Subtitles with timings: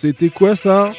[0.00, 0.94] C'était quoi ça?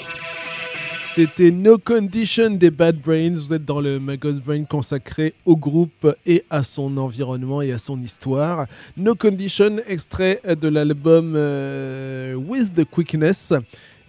[1.03, 3.34] C'était No Condition des Bad Brains.
[3.34, 7.79] Vous êtes dans le Maggot Brain consacré au groupe et à son environnement et à
[7.79, 8.67] son histoire.
[8.95, 13.53] No Condition, extrait de l'album euh, With the Quickness.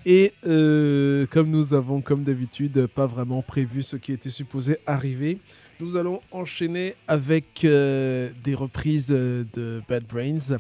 [0.05, 5.39] Et euh, comme nous avons, comme d'habitude, pas vraiment prévu ce qui était supposé arriver,
[5.81, 10.59] nous allons enchaîner avec euh, des reprises de Bad Brains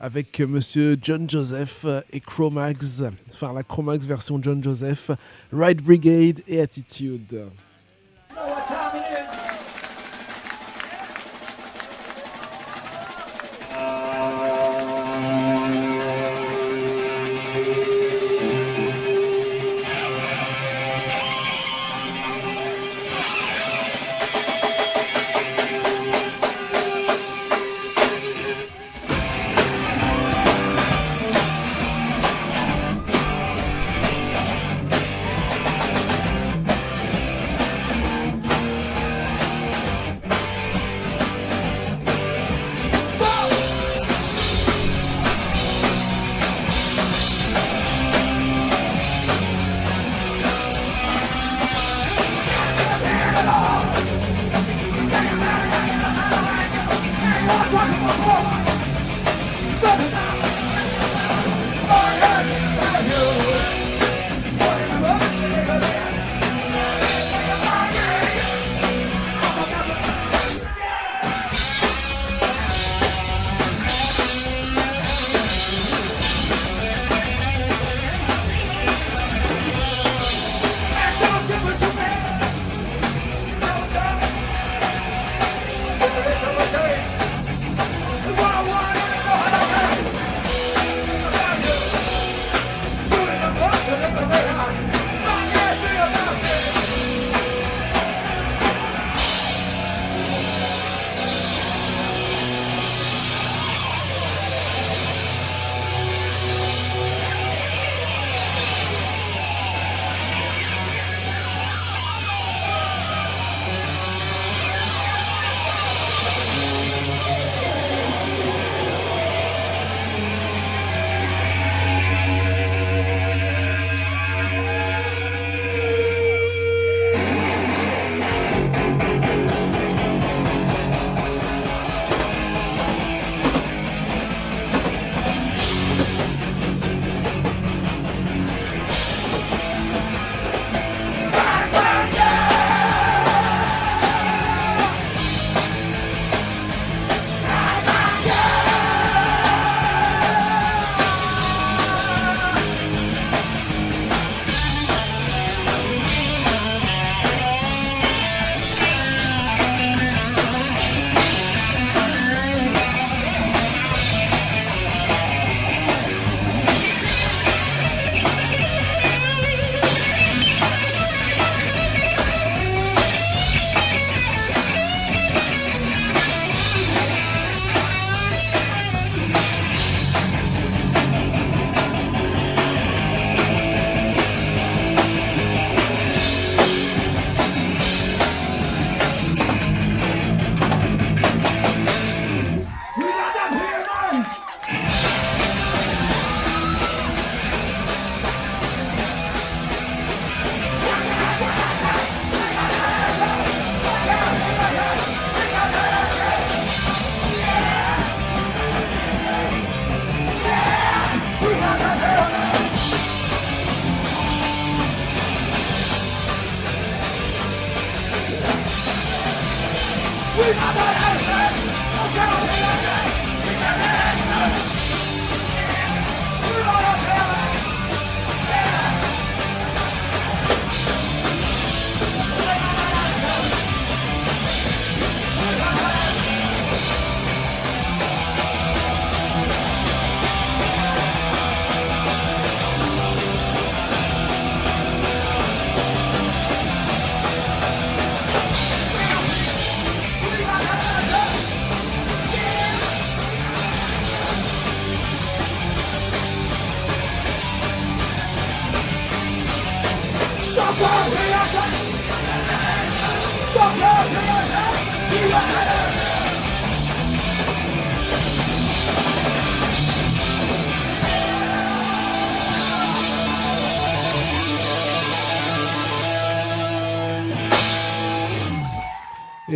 [0.00, 5.10] avec monsieur John Joseph et Chromax, enfin la Chromax version John Joseph,
[5.52, 7.46] Ride Brigade et Attitude.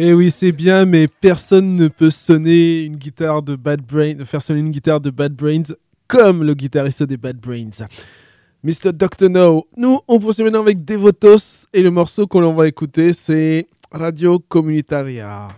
[0.03, 4.41] Eh oui, c'est bien, mais personne ne peut sonner une guitare de Bad Brains, faire
[4.41, 5.75] sonner une guitare de Bad Brains
[6.09, 7.87] comme le guitariste des Bad Brains.
[8.65, 8.95] Mr.
[8.95, 9.29] Dr.
[9.29, 9.67] No.
[9.77, 15.49] Nous, on poursuit maintenant avec Devotos et le morceau qu'on va écouter, c'est Radio Comunitaria.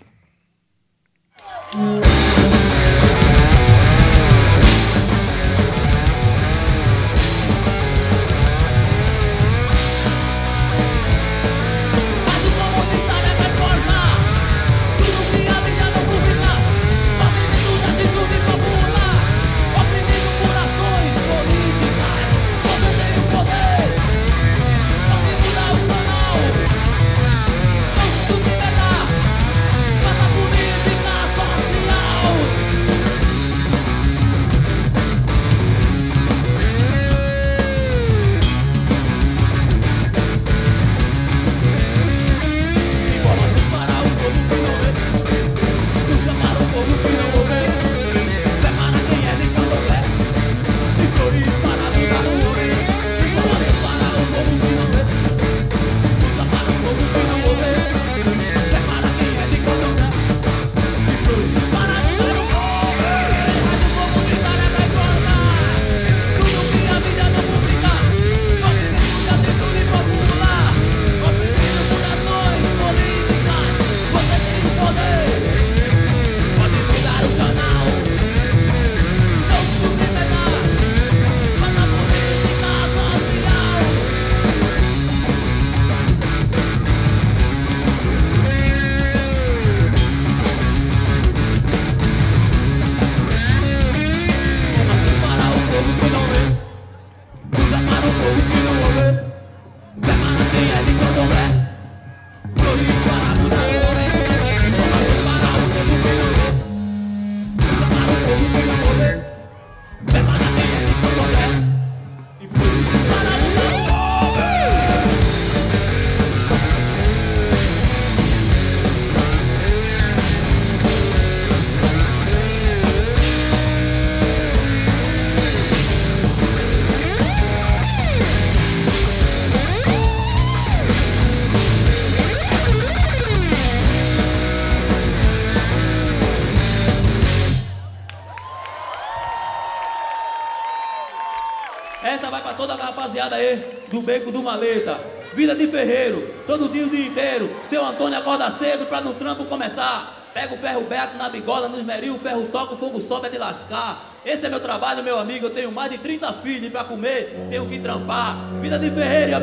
[144.02, 144.99] Beco do maleta.
[145.35, 147.49] Vida de ferreiro, todo dia o dia inteiro.
[147.64, 150.30] Seu Antônio acorda cedo pra no trampo começar.
[150.35, 153.30] Pega o ferro beto na bigola, no esmeril, o ferro toca, o fogo sobe é
[153.30, 154.12] de lascar.
[154.25, 155.47] Esse é meu trabalho, meu amigo.
[155.47, 158.37] Eu tenho mais de 30 filhos pra comer, tenho que trampar.
[158.61, 159.37] Vida de ferreiro,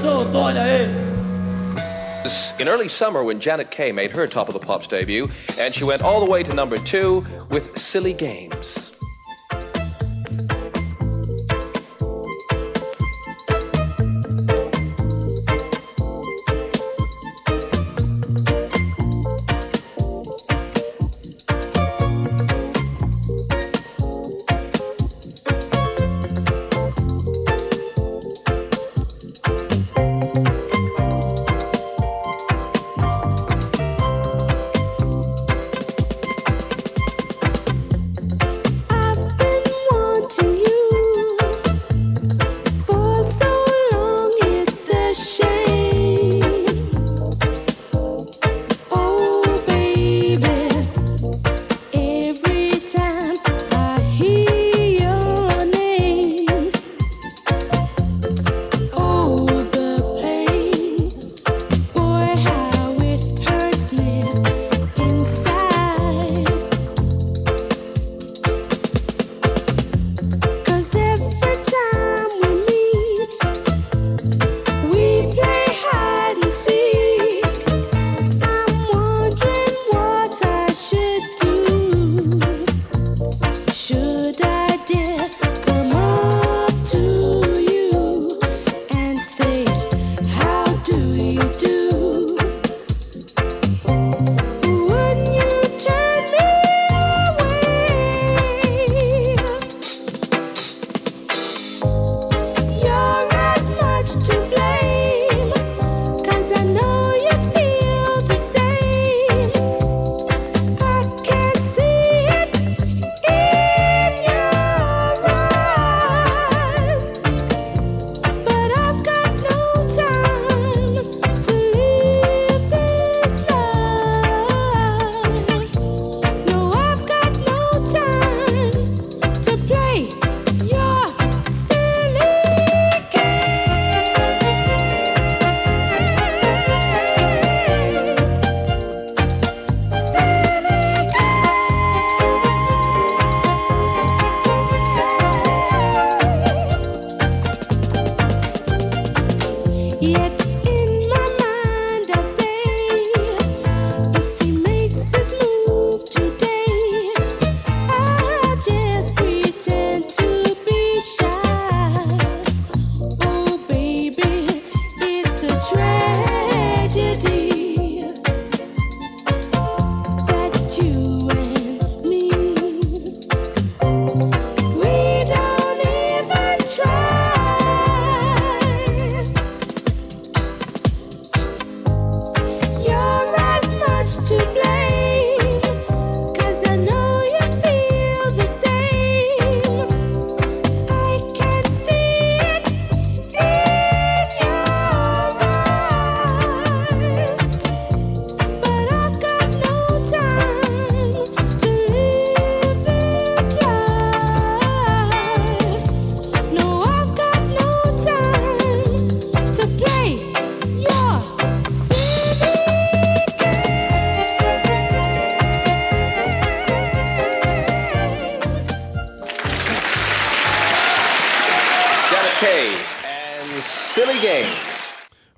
[0.00, 1.12] sou Antônio aí.
[2.60, 5.28] In early summer, when Janet Kay made her Top of the Pops debut,
[5.58, 8.91] and she went all the way to number two with Silly Games.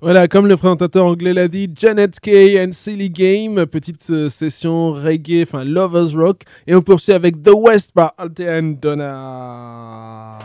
[0.05, 4.91] Voilà, comme le présentateur anglais l'a dit, Janet Kay and Silly Game, petite euh, session
[4.91, 10.37] reggae, enfin lovers rock, et on poursuit avec The West par Altea and Donna.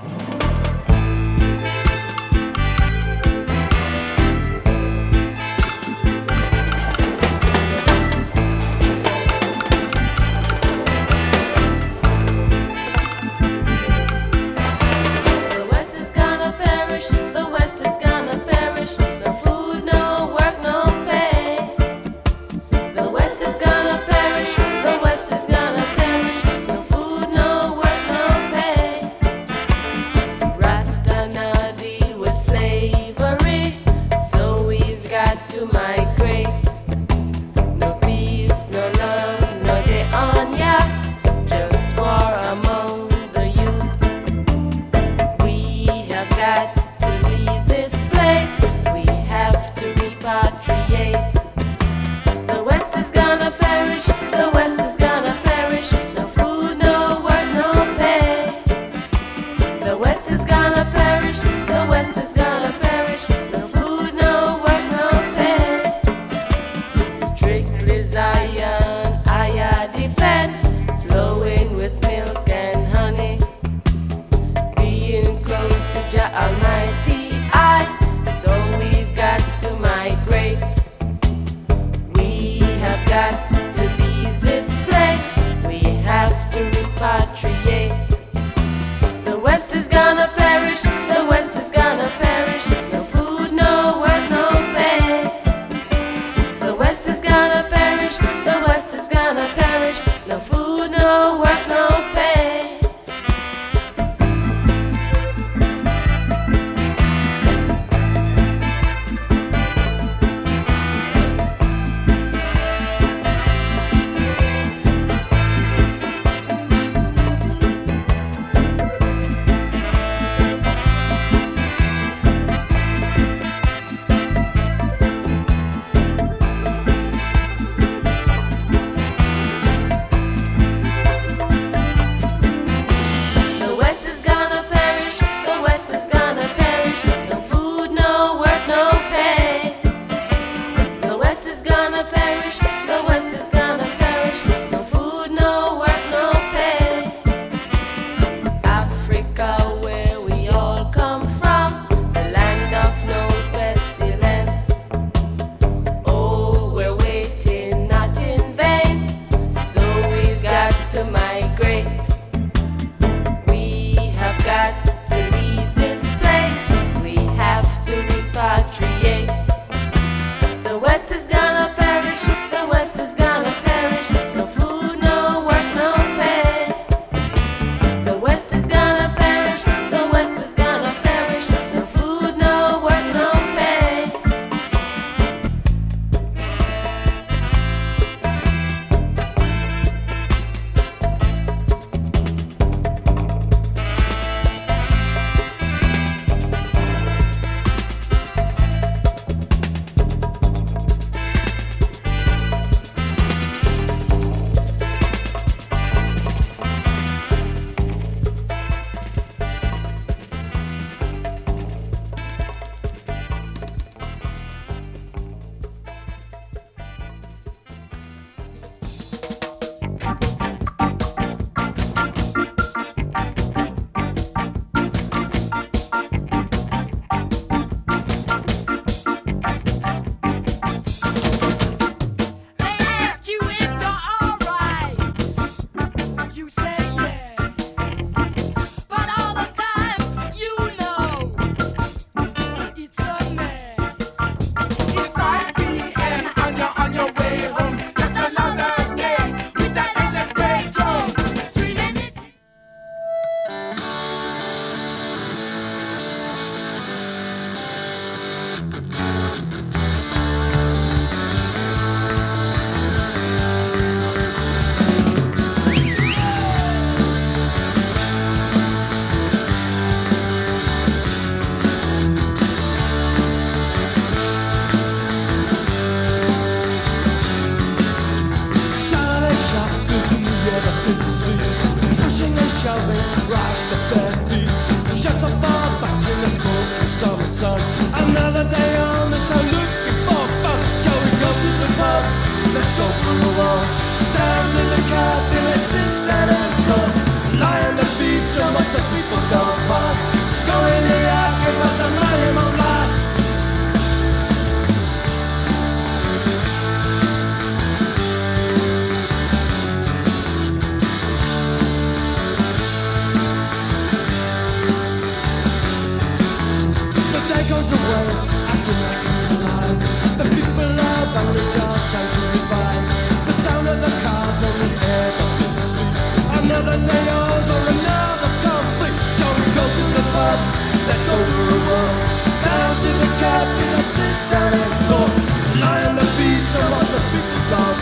[336.50, 337.76] So what's a big dog?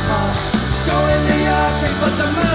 [0.84, 2.47] Go in the arcade, but the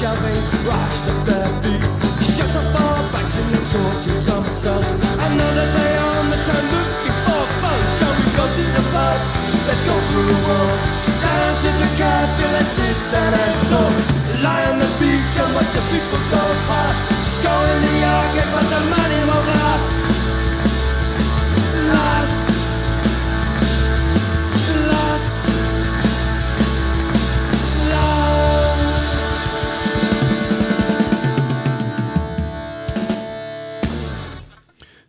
[0.00, 1.84] shoving, rushed up their feet.
[2.32, 4.82] Shut up our backs in the scorching summer sun.
[5.28, 7.80] Another day on the town looking for fun.
[7.98, 9.18] Shall we go to the pub?
[9.68, 10.72] Let's go through the wall.
[11.20, 13.96] Down to the cafe, let's sit down and talk.
[14.40, 17.00] Lie on the beach and watch the people go past.
[17.44, 19.48] Go in the arcade, but the money won't.
[19.52, 19.99] Last.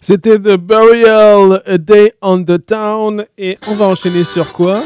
[0.04, 3.24] C'était The Burial A Day on the Town.
[3.38, 4.82] Et on va enchaîner sur quoi?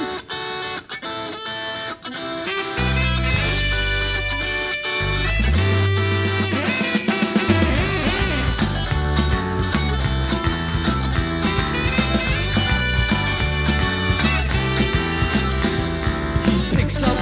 [16.73, 17.17] Picks up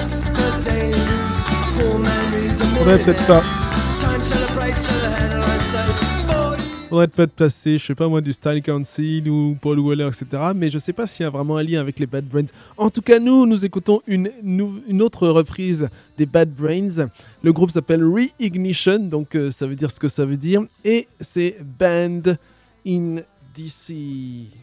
[3.06, 3.62] the
[6.93, 10.51] "Boy, Faudrait peut-être passer, je sais pas moi, du Style Council ou Paul Weller, etc.
[10.56, 12.45] Mais je sais pas s'il y a vraiment un lien avec les Bad Brains.
[12.77, 17.10] En tout cas, nous, nous écoutons une autre reprise des Bad Brains.
[17.41, 20.62] Le groupe s'appelle Reignition, donc euh, ça veut dire ce que ça veut dire.
[20.86, 22.36] Et c'est Band
[22.86, 23.21] in
[23.56, 24.62] DC.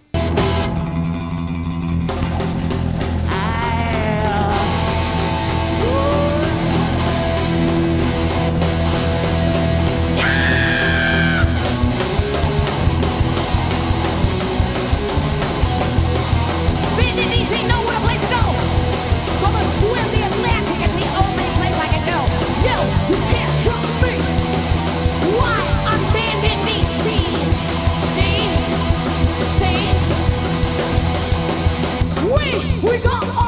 [32.83, 33.40] We, got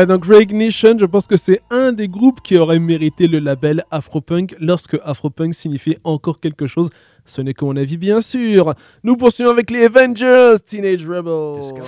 [0.00, 3.82] Voilà, donc Reignition, je pense que c'est un des groupes qui aurait mérité le label
[3.90, 6.88] Afropunk lorsque Afropunk signifiait encore quelque chose.
[7.26, 8.72] Ce n'est que mon avis, bien sûr.
[9.04, 11.84] Nous poursuivons avec les Avengers, Teenage Rebel.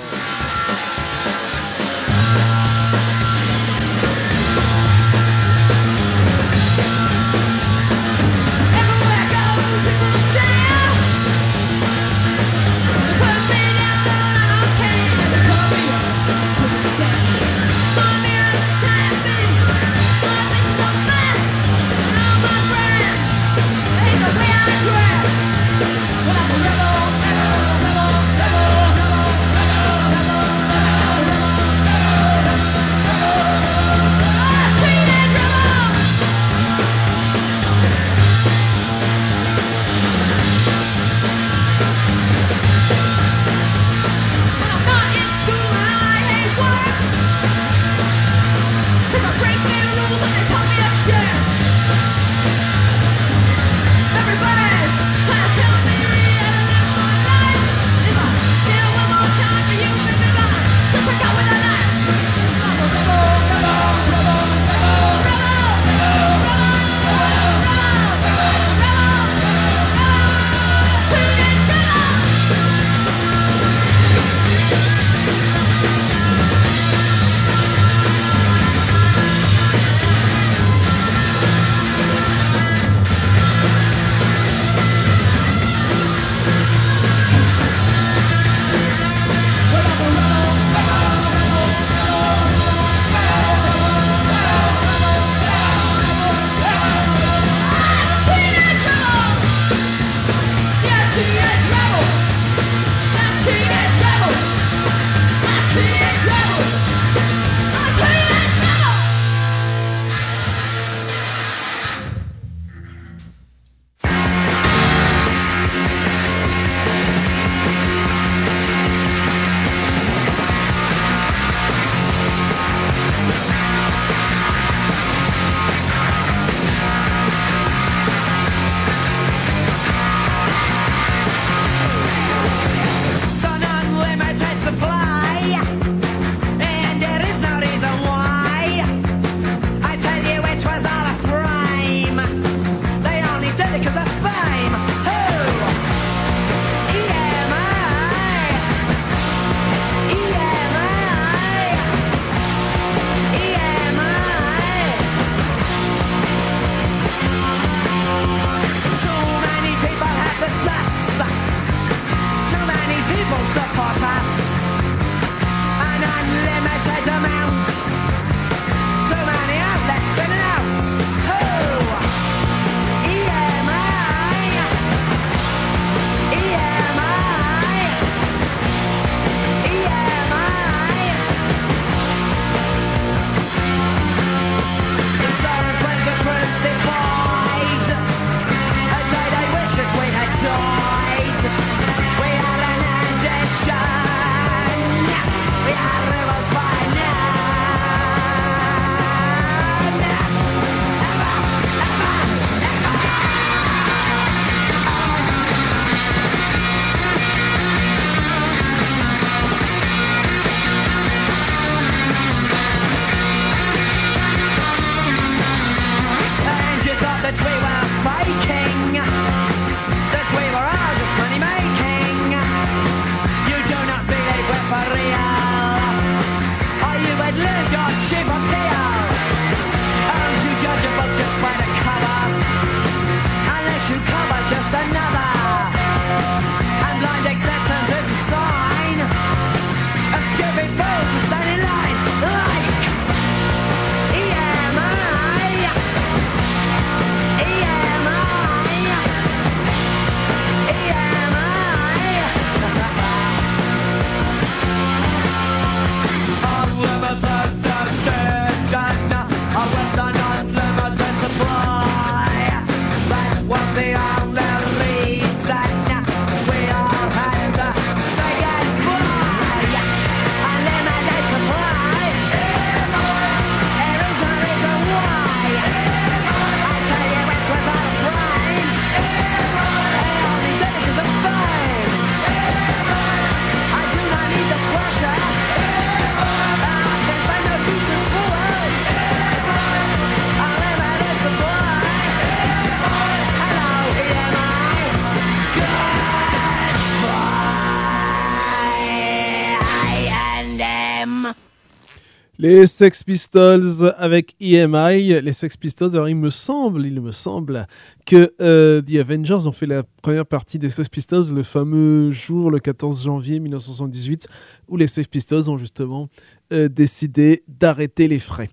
[302.42, 305.22] Les Sex Pistols avec EMI.
[305.22, 307.68] Les Sex Pistols, alors il me semble, il me semble
[308.04, 312.50] que euh, The Avengers ont fait la première partie des Sex Pistols le fameux jour,
[312.50, 314.26] le 14 janvier 1978,
[314.66, 316.08] où les Sex Pistols ont justement
[316.52, 318.48] euh, décidé d'arrêter les frais.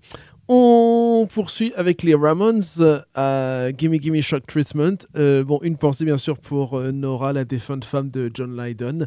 [0.52, 2.62] On poursuit avec les Ramones
[3.14, 4.96] à Gimme Gimme Shock Treatment.
[5.16, 9.06] Euh, bon, une pensée bien sûr pour euh, Nora, la défunte femme de John Lydon.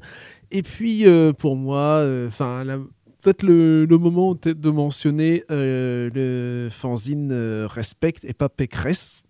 [0.52, 2.64] Et puis euh, pour moi, enfin
[3.24, 9.24] peut-être le, moment de mentionner euh, le fanzine euh, Respect et pas Pécresse.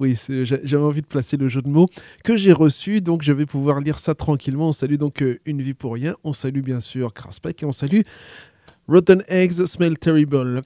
[0.00, 1.88] Oui, j'avais envie de placer le jeu de mots
[2.24, 4.68] que j'ai reçu, donc je vais pouvoir lire ça tranquillement.
[4.68, 7.72] On salue donc euh, Une vie pour rien, on salue bien sûr Kraspek et on
[7.72, 8.00] salue
[8.88, 10.62] Rotten Eggs Smell Terrible.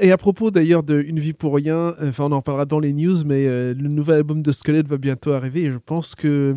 [0.00, 2.92] Et à propos d'ailleurs de Une vie pour rien, enfin on en parlera dans les
[2.92, 6.54] news, mais euh, le nouvel album de Squelette va bientôt arriver et je pense que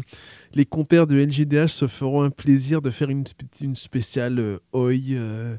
[0.53, 4.59] les compères de LJDH se feront un plaisir de faire une, spé- une spéciale euh,
[4.73, 5.57] Oi, euh,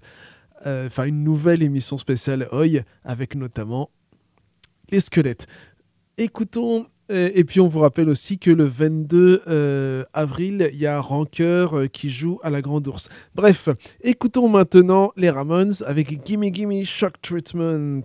[0.64, 3.90] enfin une nouvelle émission spéciale Oi avec notamment
[4.90, 5.46] les squelettes.
[6.18, 11.00] Écoutons, et puis on vous rappelle aussi que le 22 euh, avril, il y a
[11.00, 13.08] Rancœur euh, qui joue à la Grande Ourse.
[13.34, 13.68] Bref,
[14.02, 18.02] écoutons maintenant les Ramones avec Gimme Gimme Shock Treatment.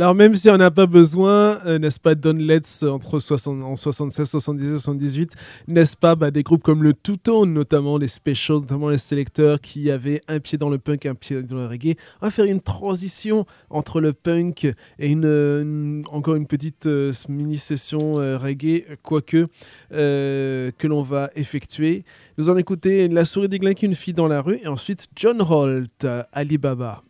[0.00, 3.62] Alors même si on n'a pas besoin, euh, n'est-ce pas, Don Letts euh, entre 60
[3.62, 5.32] en 76, 77, 78,
[5.68, 9.60] n'est-ce pas, bah, des groupes comme le Two Tone, notamment les Specials, notamment les Selecteurs,
[9.60, 11.96] qui avaient un pied dans le punk, un pied dans le reggae.
[12.22, 18.14] On va faire une transition entre le punk et une, encore une petite euh, mini-session
[18.14, 19.48] reggae, quoique,
[19.90, 22.04] que l'on va effectuer.
[22.38, 25.42] Nous allons écouter La souris des qui une fille dans la rue, et ensuite John
[25.42, 27.02] Holt, Alibaba.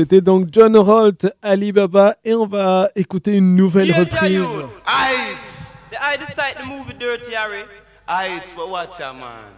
[0.00, 4.32] C'était donc John Holt, Alibaba, et on va écouter une nouvelle reprise.
[4.32, 4.46] you.
[4.86, 5.92] Aight.
[5.92, 7.64] I decide to move it dirty, Harry.
[8.08, 9.52] Aight, but watch ya, man.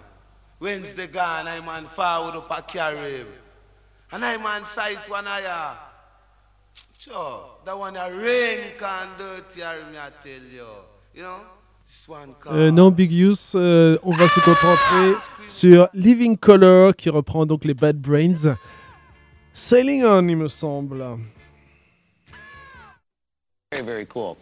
[0.58, 3.28] Wednesday gone, I man forward up a carib.
[4.10, 5.74] And I man sight one of ya.
[6.98, 10.66] Sure, that one a rain can dirty, Harry, me I tell you.
[11.14, 11.36] You know,
[11.86, 12.52] this one can.
[12.52, 15.14] Euh, non, Big Use, euh, on va se concentrer
[15.46, 18.56] sur Living Color qui reprend donc les Bad Brains.
[19.54, 21.20] Sailing On, il me semble.
[23.70, 24.38] Very, very cool.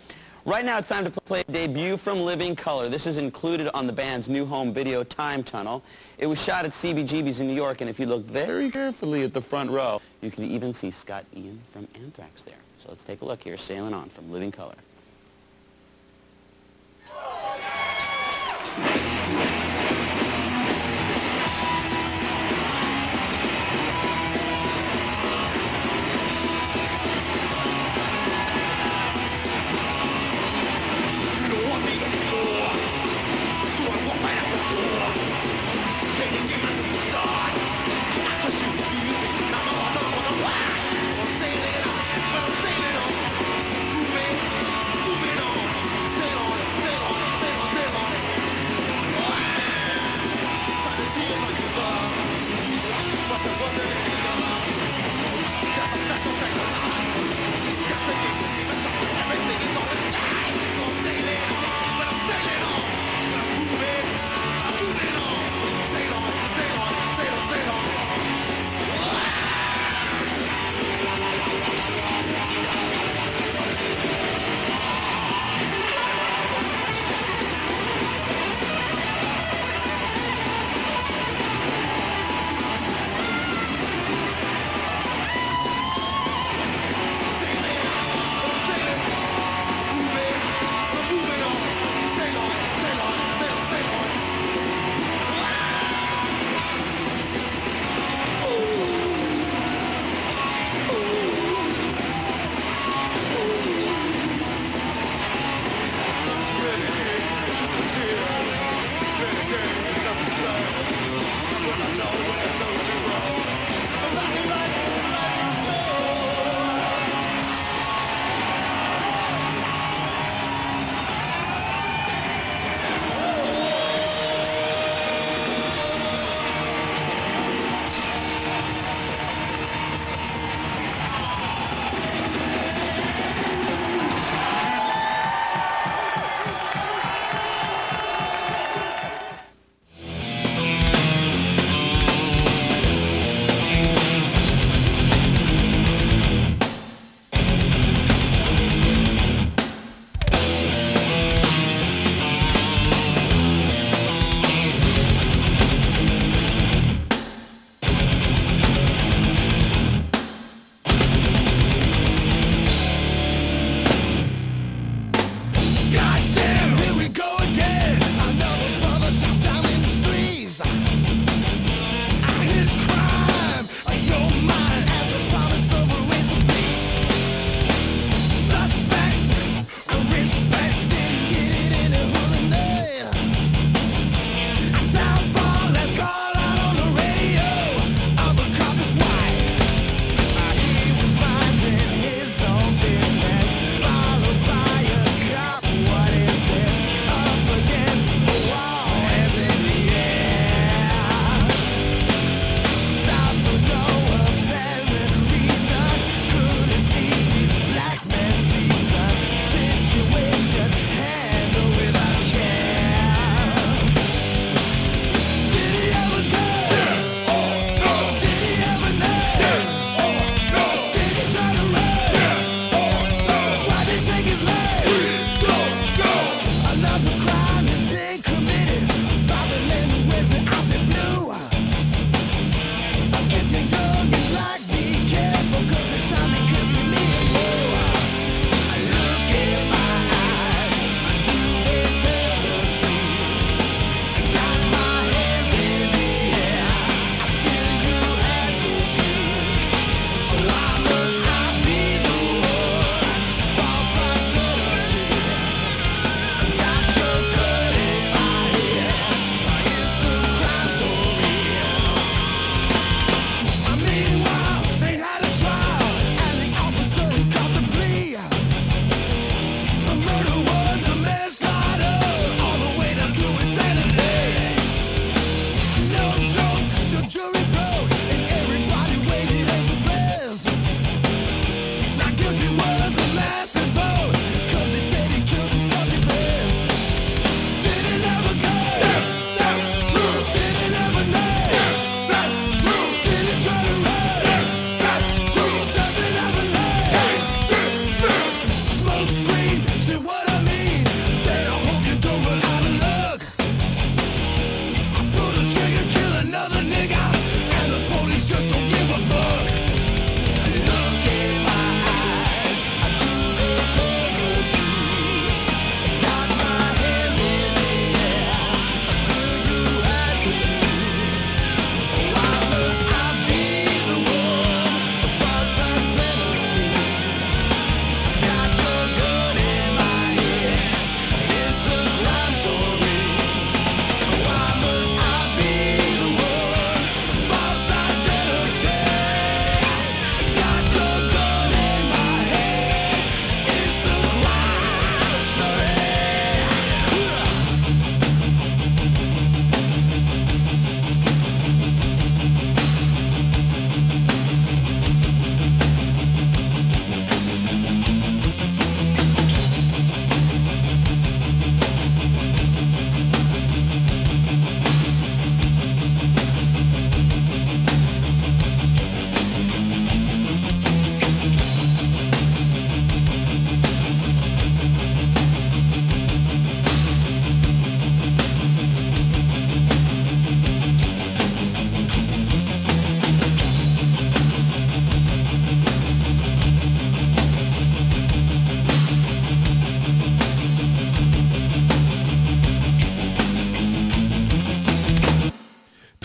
[0.47, 2.89] Right now it's time to play a debut from Living Color.
[2.89, 5.83] This is included on the band's new home video, Time Tunnel.
[6.19, 9.35] It was shot at CBGB's in New York, and if you look very carefully at
[9.35, 12.55] the front row, you can even see Scott Ian from Anthrax there.
[12.81, 14.77] So let's take a look here, Sailing On from Living Color.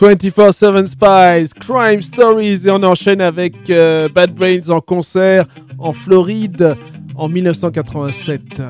[0.06, 5.46] 24-7 Spies, Crime Stories, et on enchaîne avec euh, Bad Brains en concert
[5.80, 6.76] en Floride
[7.16, 8.62] en 1987.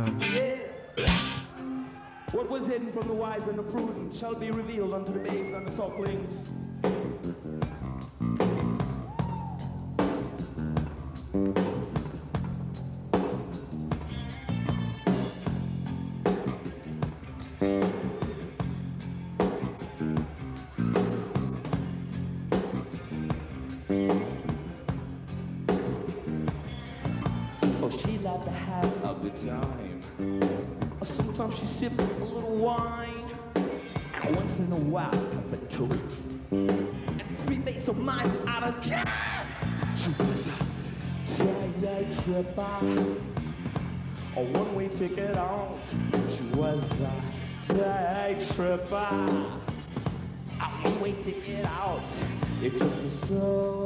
[53.27, 53.84] so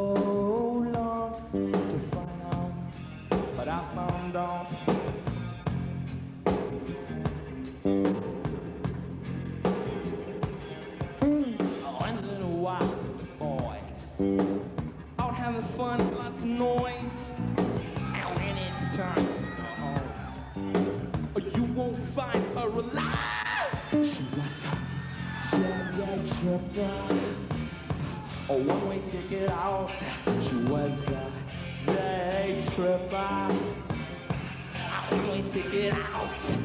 [35.71, 36.58] 觉得好奇。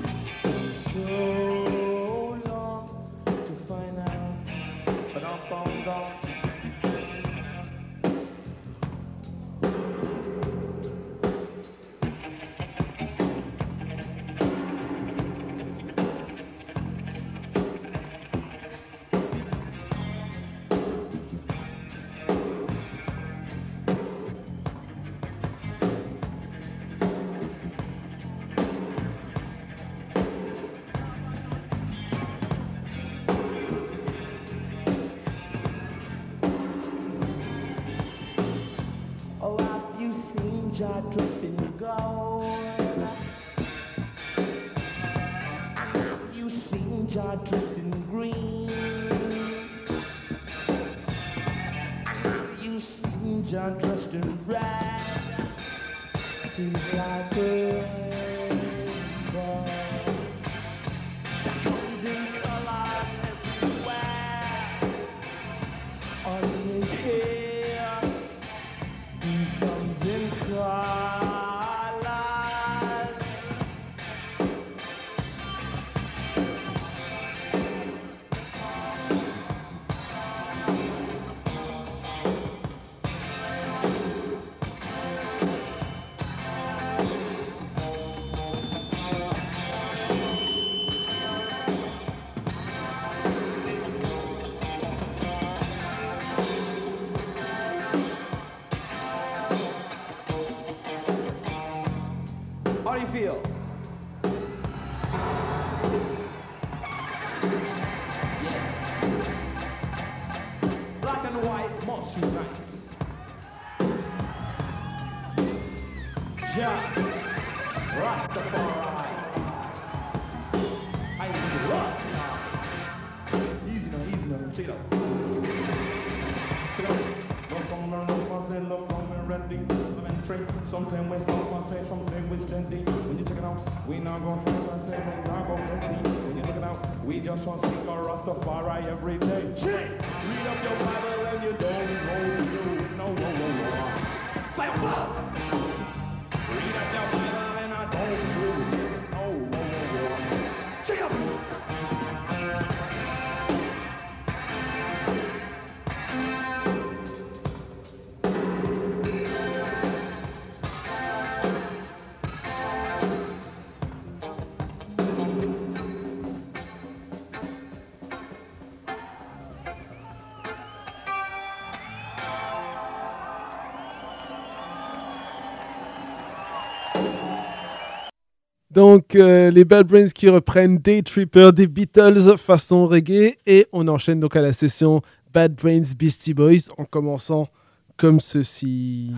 [178.85, 183.89] donc euh, les Bad Brains qui reprennent Day Tripper des Beatles façon reggae et on
[183.89, 185.01] enchaîne donc à la session
[185.32, 187.49] Bad Brains Beastie Boys en commençant
[187.97, 189.11] comme ceci.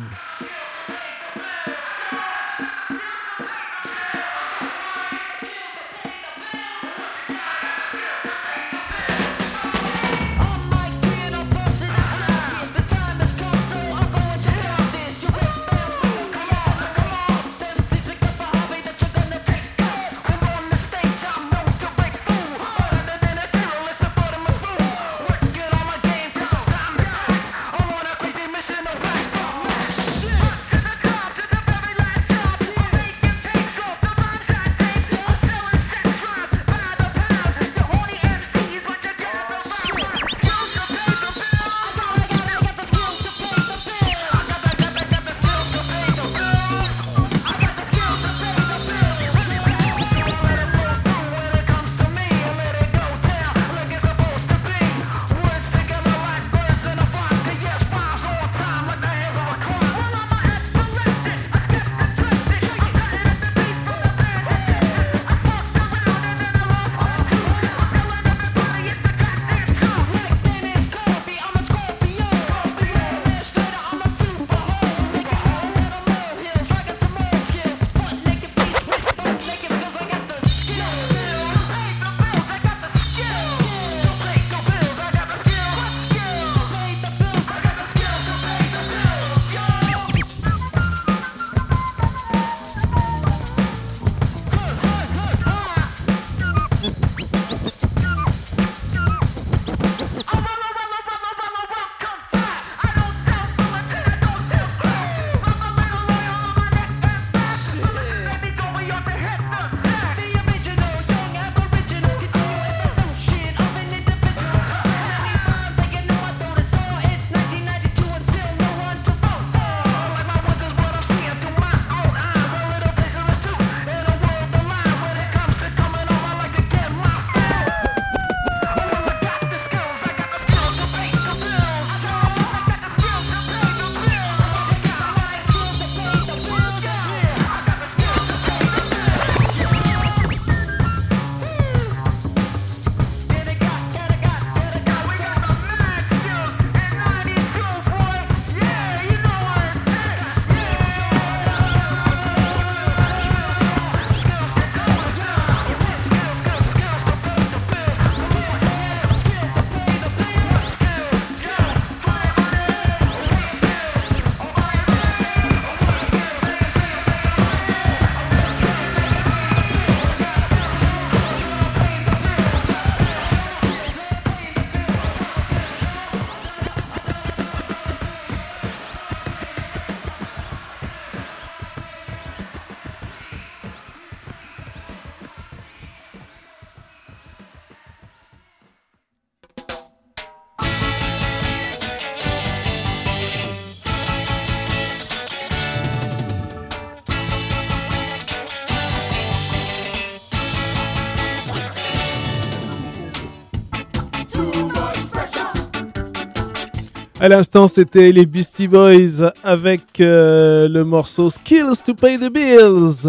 [207.27, 213.09] À l'instant, c'était les Beastie Boys avec euh, le morceau Skills to Pay the Bills.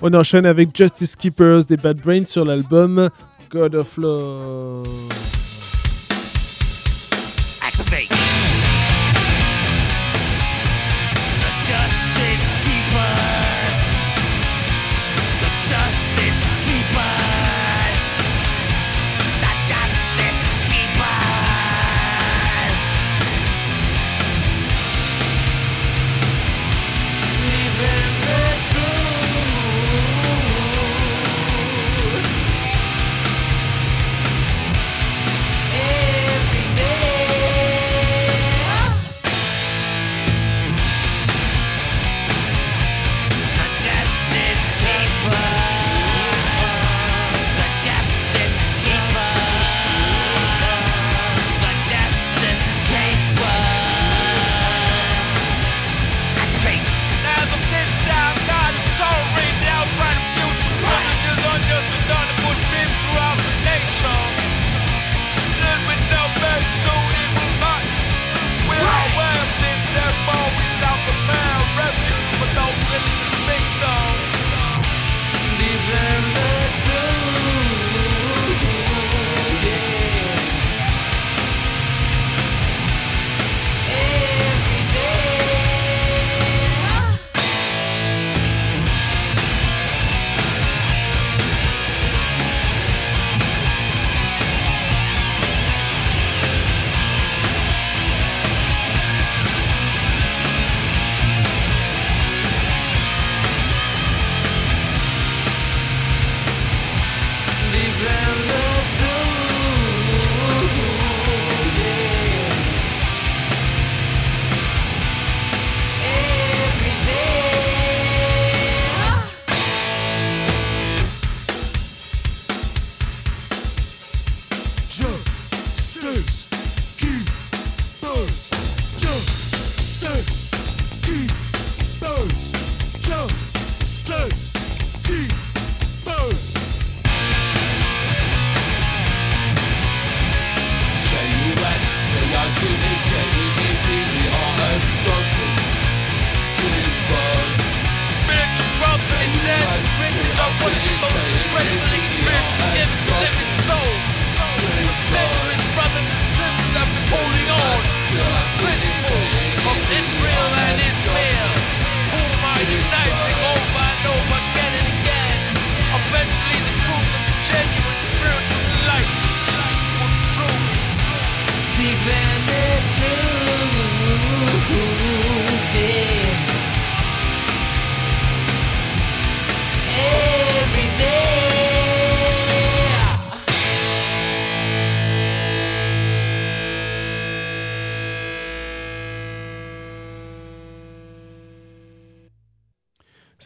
[0.00, 3.10] On enchaîne avec Justice Keepers des Bad Brains sur l'album
[3.50, 5.37] God of Love.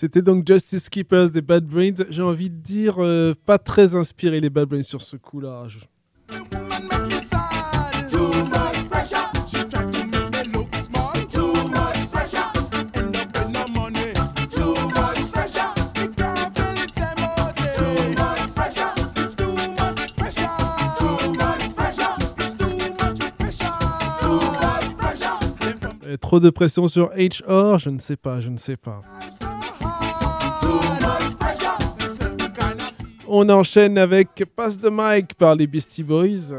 [0.02, 2.04] C'était donc Justice Keepers des Bad Brains.
[2.10, 5.68] J'ai envie de dire, euh, pas très inspiré les Bad Brains sur ce coup-là.
[26.20, 29.00] Trop de pression sur HR Je ne sais pas, je ne sais pas.
[33.34, 36.52] On enchaîne avec Pass the Mike par les Beastie Boys.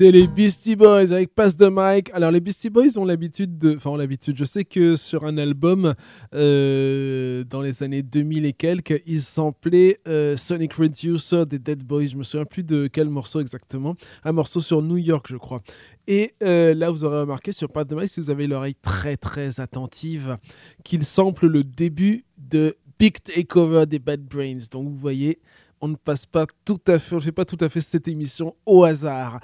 [0.00, 2.08] C'était les Beastie Boys avec Pass the Mic.
[2.14, 3.76] Alors les Beastie Boys ont l'habitude de...
[3.76, 5.92] Enfin l'habitude, je sais que sur un album
[6.34, 12.06] euh, dans les années 2000 et quelques, ils samplaient euh, Sonic Reducer des Dead Boys.
[12.06, 13.94] Je me souviens plus de quel morceau exactement.
[14.24, 15.60] Un morceau sur New York je crois.
[16.06, 19.18] Et euh, là vous aurez remarqué sur Pass the Mic, si vous avez l'oreille très
[19.18, 20.38] très attentive,
[20.82, 24.64] qu'ils samplent le début de Big Takeover des Bad Brains.
[24.72, 25.40] Donc vous voyez,
[25.80, 28.08] on ne passe pas tout à fait, on ne fait pas tout à fait cette
[28.08, 29.40] émission au hasard.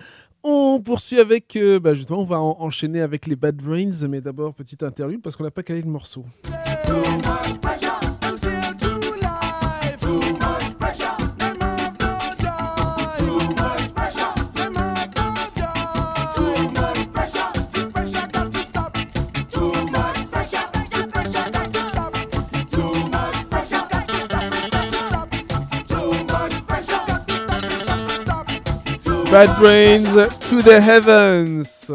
[0.49, 4.20] On poursuit avec, euh, bah justement, on va en- enchaîner avec les Bad Brains, mais
[4.20, 6.24] d'abord petite interlude parce qu'on n'a pas calé le morceau.
[29.37, 30.09] Bad Brains
[30.49, 31.91] to the heavens.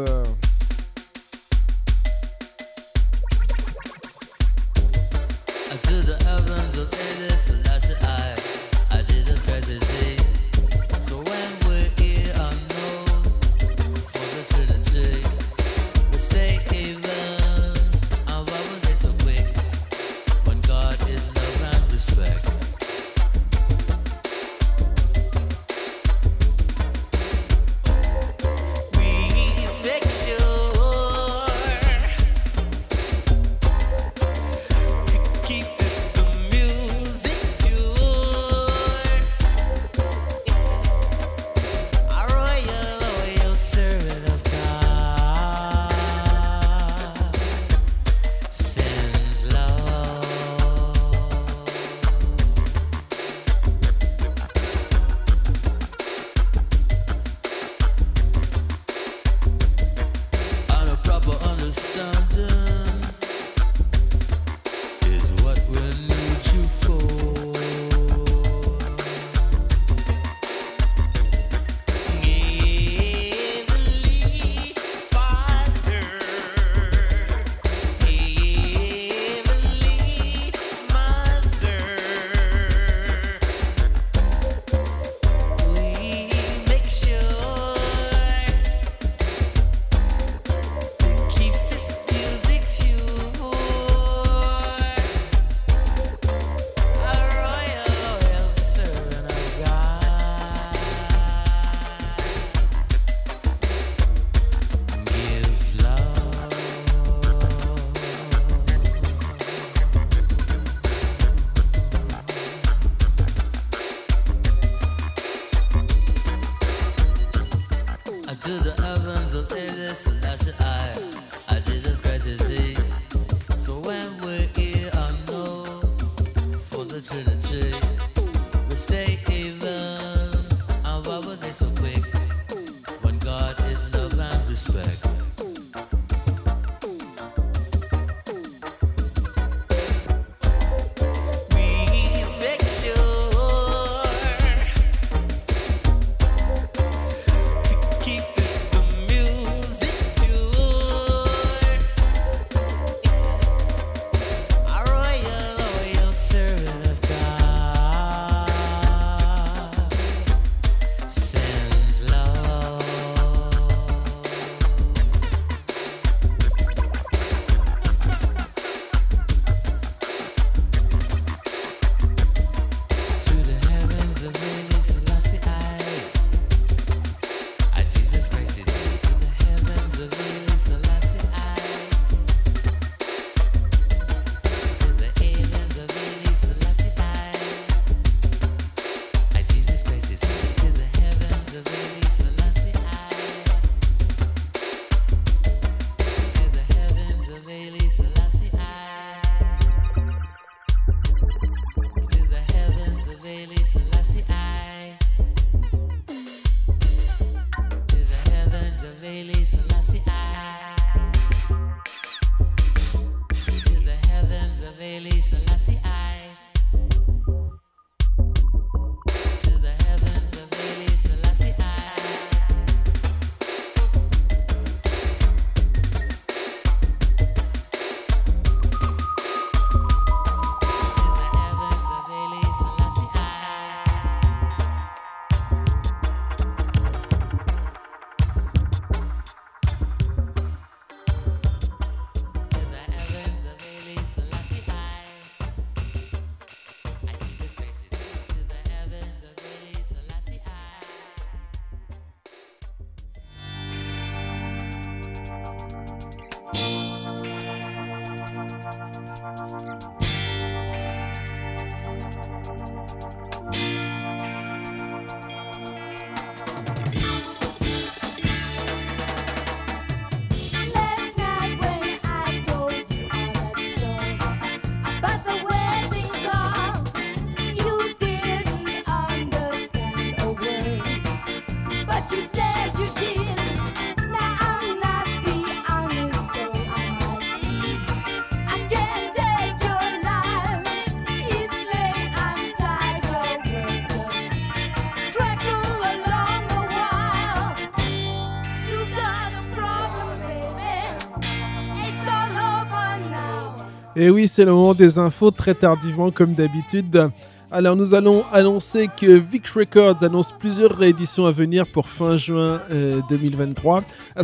[304.02, 307.08] Et oui, c'est le moment des infos très tardivement comme d'habitude.
[307.54, 312.62] Alors nous allons annoncer que Vic Records annonce plusieurs rééditions à venir pour fin juin
[312.70, 313.84] euh, 2023.
[314.16, 314.22] À,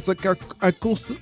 [0.63, 0.71] à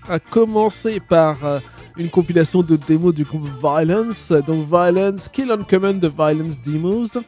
[0.08, 1.58] à commencer par euh,
[1.96, 4.30] une compilation de démos du groupe Violence.
[4.46, 7.18] Donc Violence, Kill on Command de Violence Demos.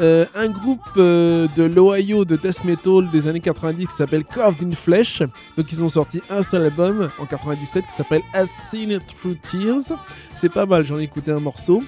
[0.00, 4.60] Euh, un groupe euh, de l'Ohio de death metal des années 90 qui s'appelle Carved
[4.66, 5.22] in Flesh.
[5.56, 9.96] Donc ils ont sorti un seul album en 97 qui s'appelle As Seen Through Tears.
[10.34, 11.84] C'est pas mal, j'en ai écouté un morceau.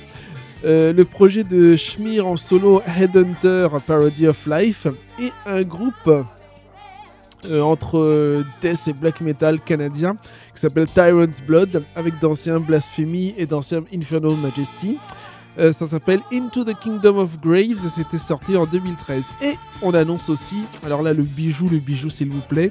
[0.65, 4.89] Euh, le projet de Schmier en solo Headhunter Parody of Life
[5.21, 6.27] et un groupe
[7.45, 10.17] euh, entre euh, death et black metal canadien
[10.53, 14.99] qui s'appelle Tyrant's Blood avec d'anciens Blasphemy et d'anciens Infernal Majesty.
[15.73, 19.31] Ça s'appelle Into the Kingdom of Graves c'était sorti en 2013.
[19.43, 20.55] Et on annonce aussi,
[20.87, 22.71] alors là le bijou, le bijou s'il vous plaît,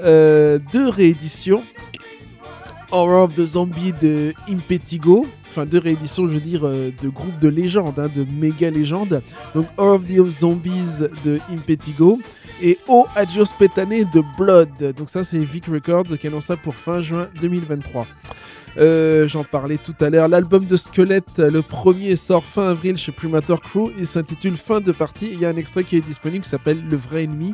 [0.00, 1.64] deux rééditions.
[2.92, 7.38] Horror of the Zombie de Impetigo, enfin deux rééditions, je veux dire, euh, de groupes
[7.38, 9.22] de légendes, hein, de méga légendes.
[9.54, 12.18] Donc Horror of the Zombies de Impetigo
[12.62, 14.94] et O Adios Petane de Blood.
[14.96, 18.06] Donc ça c'est Vic Records qui annonce ça pour fin juin 2023.
[18.78, 20.28] Euh, J'en parlais tout à l'heure.
[20.28, 23.92] L'album de Squelette, le premier, sort fin avril chez Primator Crew.
[23.98, 25.30] Il s'intitule Fin de partie.
[25.32, 27.52] Il y a un extrait qui est disponible qui s'appelle Le vrai ennemi.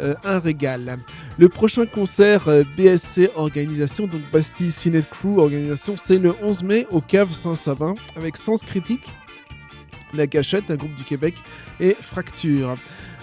[0.00, 0.98] Euh, un régal.
[1.38, 6.86] Le prochain concert euh, BSC Organisation, donc Bastille Cinet Crew Organisation, c'est le 11 mai
[6.90, 9.08] au Cave Saint-Savin avec Sens Critique,
[10.14, 11.34] La Cachette, un groupe du Québec,
[11.80, 12.76] et Fracture.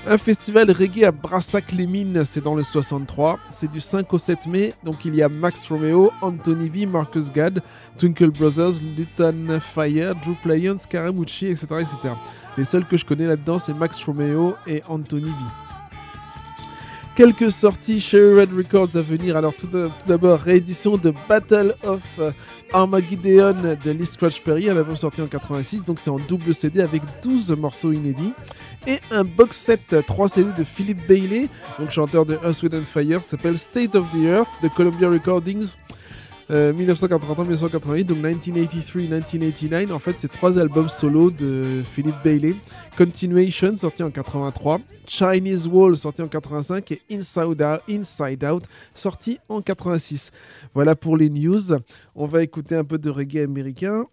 [0.07, 3.39] Un festival reggae à Brassac-les-Mines, c'est dans le 63.
[3.49, 4.73] C'est du 5 au 7 mai.
[4.84, 7.64] Donc il y a Max Romeo, Anthony B, Marcus Gad,
[7.97, 12.14] Twinkle Brothers, Lutan Fire, Drew Lyons, Scaramucci, etc., etc.
[12.57, 15.64] Les seuls que je connais là-dedans, c'est Max Romeo et Anthony B.
[17.15, 19.37] Quelques sorties chez Red Records à venir.
[19.37, 22.31] Alors tout d'a- tout d'abord, réédition de Battle of euh,
[22.73, 23.55] Armageddon
[23.85, 27.03] de Lee Scratch Perry, un album sorti en 86, donc c'est en double CD avec
[27.23, 28.33] 12 morceaux inédits.
[28.85, 31.47] Et un box set 3 CD de Philip Bailey,
[31.79, 35.73] donc chanteur de Earth, Wind Fire, s'appelle State of the Earth de Columbia Recordings.
[36.51, 39.91] Euh, 1983-1988, donc 1983-1989.
[39.91, 42.55] En fait, c'est trois albums solo de Philip Bailey.
[42.97, 44.80] Continuation, sorti en 83.
[45.07, 46.91] Chinese Wall, sorti en 85.
[46.91, 48.63] Et Inside Out, Inside Out,
[48.93, 50.31] sorti en 86.
[50.73, 51.73] Voilà pour les news.
[52.15, 54.03] On va écouter un peu de reggae américain.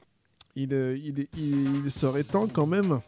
[0.56, 0.96] Il, euh,
[1.36, 3.00] il, serait temps quand même,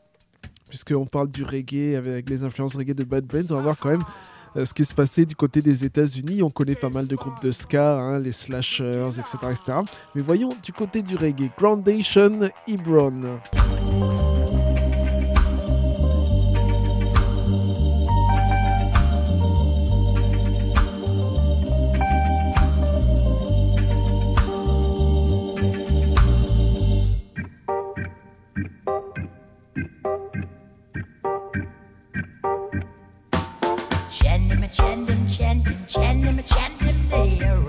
[0.68, 3.44] puisqu'on parle du reggae avec les influences reggae de Bad Brains.
[3.50, 6.42] On va voir quand même euh, ce qui se passait du côté des États-Unis.
[6.42, 9.78] On connaît pas mal de groupes de ska, hein, les Slashers, etc., etc.
[10.14, 11.50] Mais voyons du côté du reggae.
[11.58, 13.40] Groundation, Hebron.
[34.84, 37.63] chanting, chanting, chanting, chanting chant him, there.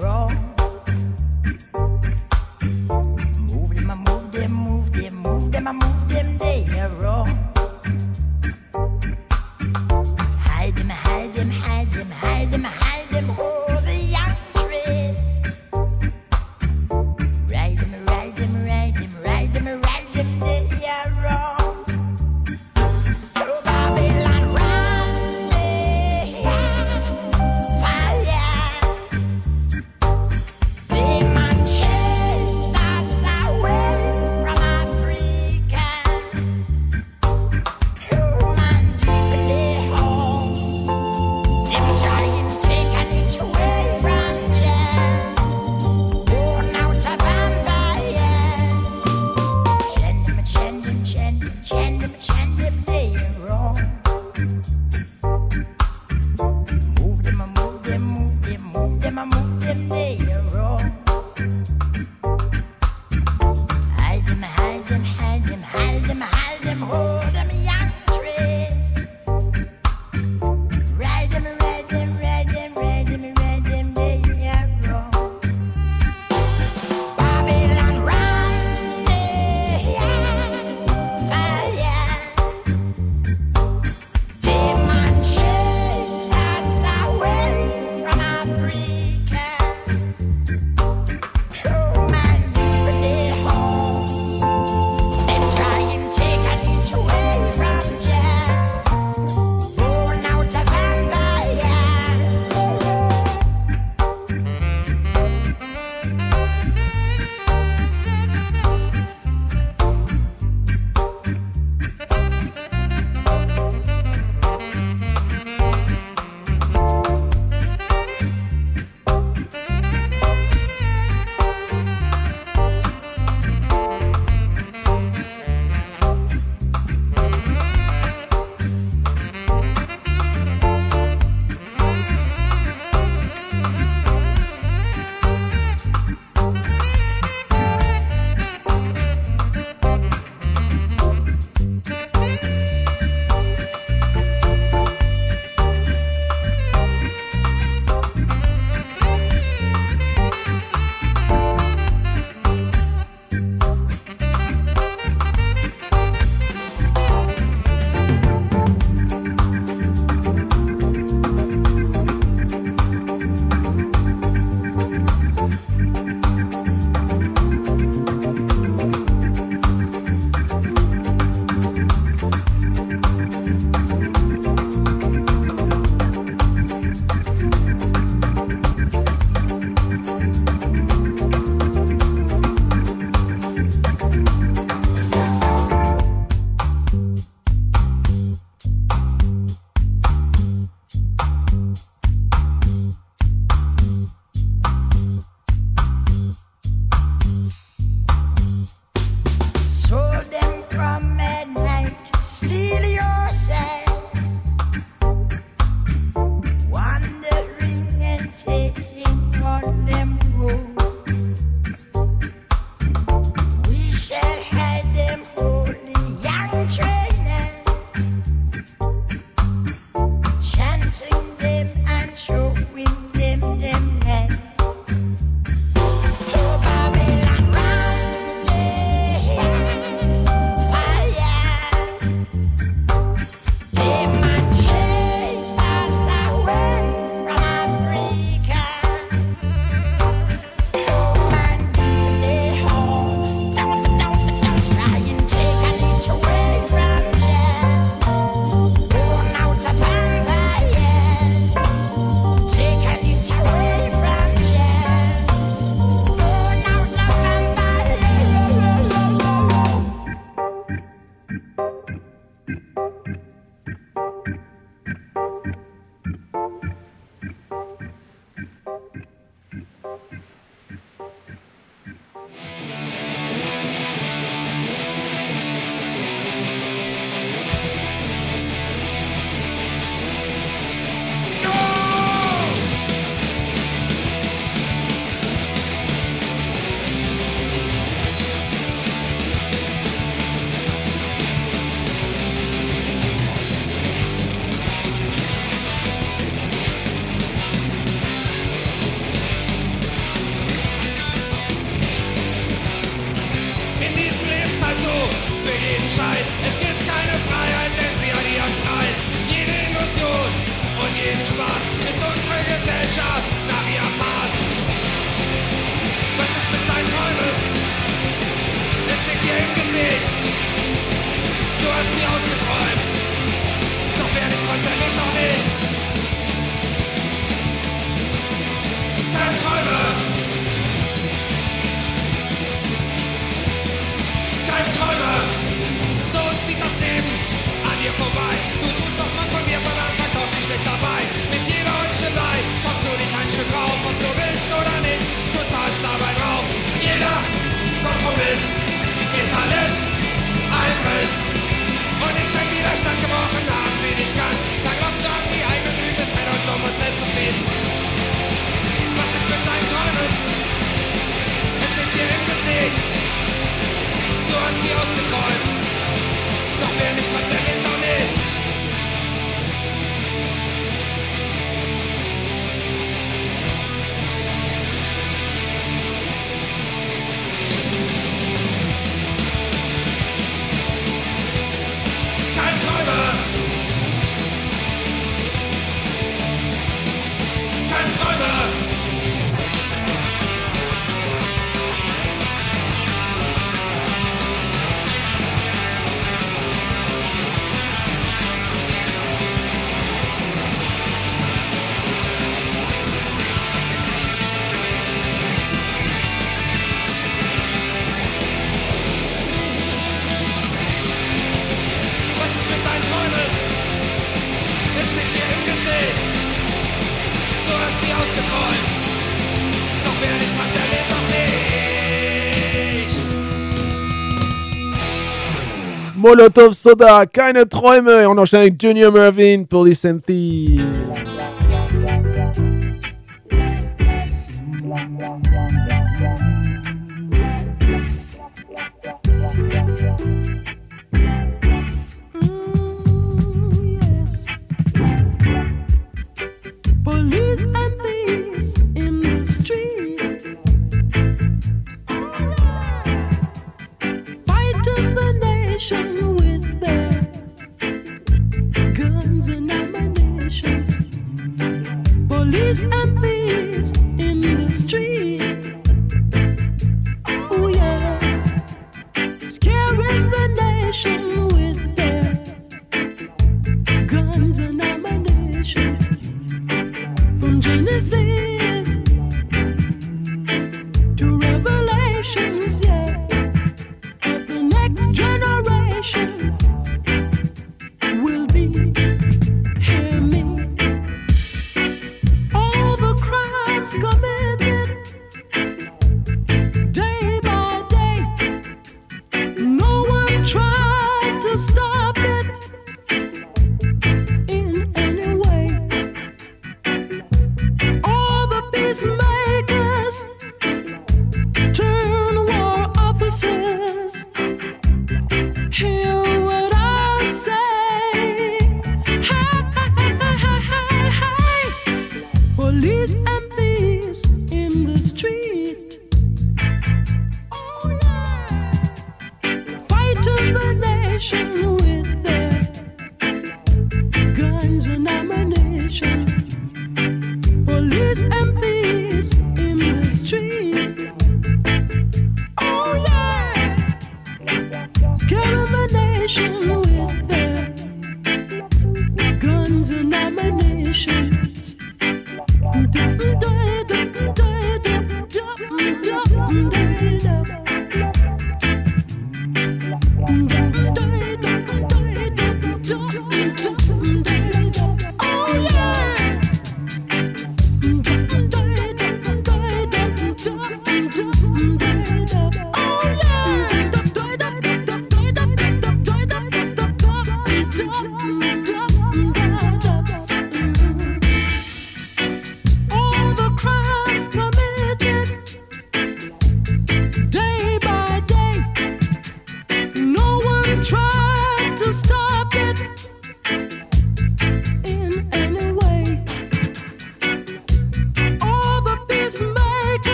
[426.05, 428.05] Molotov Soda, Keine Träume.
[428.05, 430.64] On enchaîne avec Junior Mervyn, Police and Thief.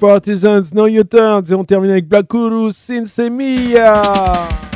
[0.00, 1.50] Partisans, Know Your Turns.
[1.50, 4.48] Et on termine avec Black Guru, Sinsemia.
[4.64, 4.69] Je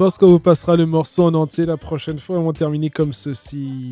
[0.00, 3.12] pense qu'on vous passera le morceau en entier la prochaine fois on va terminer comme
[3.12, 3.90] ceci.